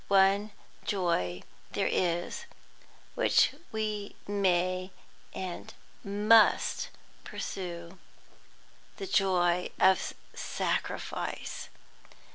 One 0.07 0.49
joy 0.83 1.43
there 1.73 1.85
is 1.85 2.45
which 3.13 3.53
we 3.71 4.15
may 4.27 4.89
and 5.31 5.71
must 6.03 6.89
pursue, 7.23 7.99
the 8.97 9.05
joy 9.05 9.69
of 9.79 10.15
sacrifice. 10.33 11.69